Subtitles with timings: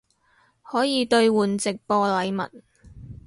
[0.63, 2.63] 可以兑换直播禮物